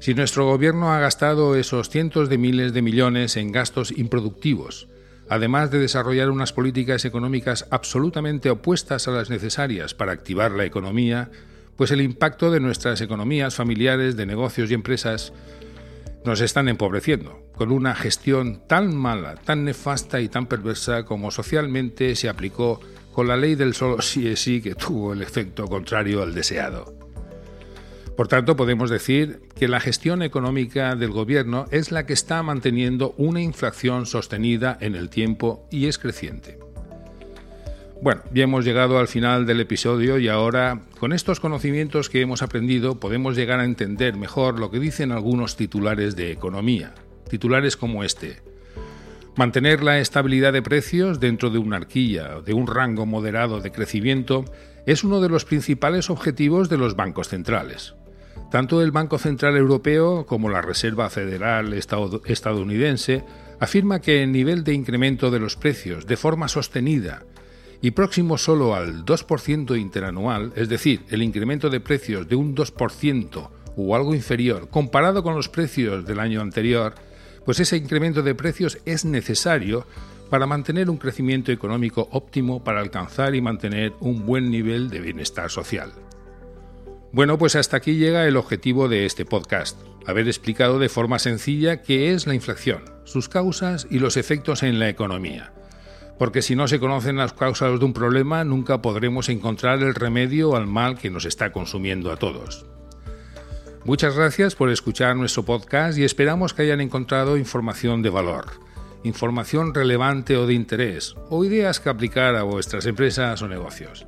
Si 0.00 0.14
nuestro 0.14 0.46
gobierno 0.46 0.92
ha 0.92 1.00
gastado 1.00 1.56
esos 1.56 1.90
cientos 1.90 2.28
de 2.28 2.38
miles 2.38 2.72
de 2.72 2.82
millones 2.82 3.36
en 3.36 3.52
gastos 3.52 3.92
improductivos, 3.96 4.88
además 5.28 5.70
de 5.70 5.78
desarrollar 5.78 6.30
unas 6.30 6.52
políticas 6.52 7.04
económicas 7.04 7.66
absolutamente 7.70 8.50
opuestas 8.50 9.08
a 9.08 9.10
las 9.10 9.30
necesarias 9.30 9.94
para 9.94 10.12
activar 10.12 10.52
la 10.52 10.64
economía, 10.64 11.30
pues 11.76 11.90
el 11.90 12.00
impacto 12.00 12.50
de 12.50 12.60
nuestras 12.60 13.00
economías 13.00 13.54
familiares, 13.54 14.16
de 14.16 14.26
negocios 14.26 14.70
y 14.70 14.74
empresas 14.74 15.32
nos 16.24 16.40
están 16.40 16.68
empobreciendo, 16.68 17.42
con 17.54 17.70
una 17.70 17.94
gestión 17.94 18.62
tan 18.66 18.94
mala, 18.94 19.36
tan 19.36 19.64
nefasta 19.64 20.20
y 20.20 20.28
tan 20.28 20.46
perversa 20.46 21.04
como 21.04 21.30
socialmente 21.30 22.16
se 22.16 22.28
aplicó 22.28 22.80
con 23.12 23.28
la 23.28 23.36
ley 23.36 23.54
del 23.54 23.74
solo 23.74 24.00
sí 24.02 24.28
es 24.28 24.40
sí 24.40 24.60
que 24.60 24.74
tuvo 24.74 25.12
el 25.12 25.22
efecto 25.22 25.66
contrario 25.66 26.22
al 26.22 26.34
deseado. 26.34 26.94
Por 28.16 28.28
tanto, 28.28 28.54
podemos 28.54 28.90
decir 28.90 29.40
que 29.56 29.66
la 29.66 29.80
gestión 29.80 30.22
económica 30.22 30.94
del 30.94 31.10
gobierno 31.10 31.64
es 31.70 31.90
la 31.90 32.04
que 32.04 32.12
está 32.12 32.42
manteniendo 32.42 33.14
una 33.16 33.40
inflación 33.40 34.04
sostenida 34.04 34.76
en 34.80 34.94
el 34.94 35.08
tiempo 35.08 35.66
y 35.70 35.86
es 35.86 35.98
creciente. 35.98 36.58
Bueno, 38.02 38.22
ya 38.32 38.44
hemos 38.44 38.64
llegado 38.64 38.98
al 38.98 39.08
final 39.08 39.46
del 39.46 39.60
episodio 39.60 40.18
y 40.18 40.28
ahora, 40.28 40.82
con 40.98 41.12
estos 41.12 41.40
conocimientos 41.40 42.08
que 42.08 42.20
hemos 42.20 42.42
aprendido, 42.42 43.00
podemos 43.00 43.36
llegar 43.36 43.60
a 43.60 43.64
entender 43.64 44.16
mejor 44.16 44.58
lo 44.58 44.70
que 44.70 44.80
dicen 44.80 45.12
algunos 45.12 45.56
titulares 45.56 46.16
de 46.16 46.30
economía. 46.30 46.94
Titulares 47.28 47.76
como 47.76 48.04
este. 48.04 48.49
Mantener 49.36 49.82
la 49.82 50.00
estabilidad 50.00 50.52
de 50.52 50.62
precios 50.62 51.20
dentro 51.20 51.50
de 51.50 51.58
una 51.58 51.76
arquilla, 51.76 52.40
de 52.40 52.52
un 52.52 52.66
rango 52.66 53.06
moderado 53.06 53.60
de 53.60 53.70
crecimiento, 53.70 54.44
es 54.86 55.04
uno 55.04 55.20
de 55.20 55.28
los 55.28 55.44
principales 55.44 56.10
objetivos 56.10 56.68
de 56.68 56.78
los 56.78 56.96
bancos 56.96 57.28
centrales. 57.28 57.94
Tanto 58.50 58.82
el 58.82 58.90
Banco 58.90 59.18
Central 59.18 59.56
Europeo 59.56 60.26
como 60.26 60.48
la 60.48 60.60
Reserva 60.60 61.08
Federal 61.08 61.72
estadounidense 61.72 63.24
afirma 63.60 64.00
que 64.00 64.24
el 64.24 64.32
nivel 64.32 64.64
de 64.64 64.74
incremento 64.74 65.30
de 65.30 65.38
los 65.38 65.54
precios 65.54 66.06
de 66.06 66.16
forma 66.16 66.48
sostenida 66.48 67.22
y 67.80 67.92
próximo 67.92 68.36
solo 68.36 68.74
al 68.74 69.04
2% 69.04 69.78
interanual, 69.80 70.52
es 70.56 70.68
decir, 70.68 71.02
el 71.10 71.22
incremento 71.22 71.70
de 71.70 71.80
precios 71.80 72.28
de 72.28 72.34
un 72.34 72.56
2% 72.56 73.48
o 73.76 73.94
algo 73.94 74.14
inferior 74.14 74.68
comparado 74.68 75.22
con 75.22 75.36
los 75.36 75.48
precios 75.48 76.04
del 76.04 76.18
año 76.18 76.40
anterior, 76.40 76.94
pues 77.44 77.60
ese 77.60 77.76
incremento 77.76 78.22
de 78.22 78.34
precios 78.34 78.78
es 78.84 79.04
necesario 79.04 79.86
para 80.30 80.46
mantener 80.46 80.90
un 80.90 80.98
crecimiento 80.98 81.52
económico 81.52 82.08
óptimo 82.12 82.62
para 82.62 82.80
alcanzar 82.80 83.34
y 83.34 83.40
mantener 83.40 83.92
un 84.00 84.26
buen 84.26 84.50
nivel 84.50 84.88
de 84.90 85.00
bienestar 85.00 85.50
social. 85.50 85.92
Bueno, 87.12 87.38
pues 87.38 87.56
hasta 87.56 87.76
aquí 87.76 87.96
llega 87.96 88.26
el 88.26 88.36
objetivo 88.36 88.88
de 88.88 89.04
este 89.06 89.24
podcast, 89.24 89.80
haber 90.06 90.28
explicado 90.28 90.78
de 90.78 90.88
forma 90.88 91.18
sencilla 91.18 91.82
qué 91.82 92.12
es 92.12 92.26
la 92.26 92.34
inflación, 92.34 92.84
sus 93.04 93.28
causas 93.28 93.88
y 93.90 93.98
los 93.98 94.16
efectos 94.16 94.62
en 94.62 94.78
la 94.78 94.88
economía 94.88 95.52
porque 96.20 96.42
si 96.42 96.54
no 96.54 96.68
se 96.68 96.78
conocen 96.78 97.16
las 97.16 97.32
causas 97.32 97.78
de 97.78 97.84
un 97.86 97.94
problema 97.94 98.44
nunca 98.44 98.82
podremos 98.82 99.30
encontrar 99.30 99.78
el 99.82 99.94
remedio 99.94 100.54
al 100.54 100.66
mal 100.66 100.98
que 100.98 101.08
nos 101.08 101.24
está 101.24 101.50
consumiendo 101.50 102.12
a 102.12 102.18
todos. 102.18 102.66
Muchas 103.84 104.14
gracias 104.14 104.54
por 104.54 104.68
escuchar 104.68 105.16
nuestro 105.16 105.42
podcast 105.42 105.98
y 105.98 106.04
esperamos 106.04 106.52
que 106.52 106.62
hayan 106.62 106.82
encontrado 106.82 107.38
información 107.38 108.02
de 108.02 108.10
valor, 108.10 108.44
información 109.04 109.72
relevante 109.72 110.36
o 110.36 110.46
de 110.46 110.52
interés, 110.52 111.14
o 111.30 111.46
ideas 111.46 111.80
que 111.80 111.88
aplicar 111.88 112.36
a 112.36 112.42
vuestras 112.42 112.84
empresas 112.84 113.40
o 113.40 113.48
negocios. 113.48 114.06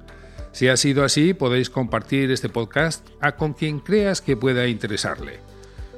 Si 0.53 0.69
ha 0.69 0.77
sido 0.77 1.05
así, 1.05 1.33
podéis 1.33 1.71
compartir 1.71 2.31
este 2.31 2.51
podcast 2.51 3.09
a 3.23 3.37
con 3.37 3.55
quien 3.55 3.81
creas 3.81 4.21
que 4.21 4.37
pueda 4.37 4.69
interesarle. 4.69 5.41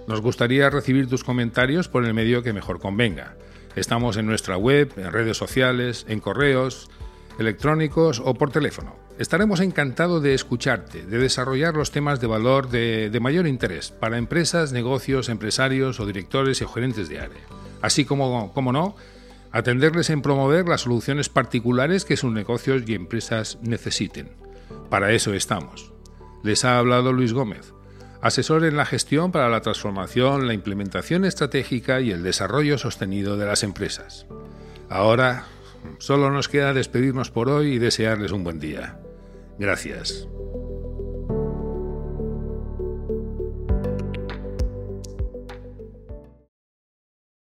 Nos 0.06 0.20
gustaría 0.20 0.70
recibir 0.70 1.08
tus 1.08 1.24
comentarios 1.24 1.88
por 1.88 2.04
el 2.04 2.14
medio 2.14 2.44
que 2.44 2.52
mejor 2.52 2.78
convenga. 2.78 3.34
Estamos 3.74 4.16
en 4.16 4.26
nuestra 4.26 4.56
web, 4.56 4.92
en 4.96 5.10
redes 5.10 5.36
sociales, 5.36 6.06
en 6.08 6.20
correos 6.20 6.90
electrónicos 7.40 8.22
o 8.24 8.34
por 8.34 8.52
teléfono. 8.52 9.03
Estaremos 9.18 9.60
encantados 9.60 10.22
de 10.22 10.34
escucharte, 10.34 11.06
de 11.06 11.18
desarrollar 11.18 11.74
los 11.74 11.92
temas 11.92 12.20
de 12.20 12.26
valor 12.26 12.68
de, 12.68 13.16
mayor 13.20 13.46
interés 13.46 13.90
para 13.92 14.18
empresas, 14.18 14.72
negocios, 14.72 15.28
empresarios 15.28 16.00
o 16.00 16.06
directores 16.06 16.60
y 16.60 16.66
gerentes 16.66 17.08
de 17.08 17.20
área. 17.20 17.42
Así 17.80 18.04
como, 18.04 18.52
como 18.52 18.72
no, 18.72 18.96
atenderles 19.52 20.10
en 20.10 20.20
promover 20.20 20.68
las 20.68 20.80
soluciones 20.80 21.28
particulares 21.28 22.04
que 22.04 22.16
sus 22.16 22.32
negocios 22.32 22.82
y 22.86 22.94
empresas 22.94 23.58
necesiten. 23.62 24.30
Para 24.90 25.12
eso 25.12 25.32
estamos. 25.32 25.92
Les 26.42 26.64
ha 26.64 26.78
hablado 26.78 27.12
Luis 27.12 27.32
Gómez 27.32 27.74
asesor 28.24 28.64
en 28.64 28.78
la 28.78 28.86
gestión 28.86 29.32
para 29.32 29.50
la 29.50 29.60
transformación, 29.60 30.46
la 30.46 30.54
implementación 30.54 31.26
estratégica 31.26 32.00
y 32.00 32.10
el 32.10 32.22
desarrollo 32.22 32.78
sostenido 32.78 33.36
de 33.36 33.44
las 33.44 33.62
empresas. 33.62 34.26
Ahora, 34.88 35.44
solo 35.98 36.30
nos 36.30 36.48
queda 36.48 36.72
despedirnos 36.72 37.30
por 37.30 37.50
hoy 37.50 37.74
y 37.74 37.78
desearles 37.78 38.32
un 38.32 38.42
buen 38.42 38.60
día. 38.60 38.98
Gracias. 39.58 40.28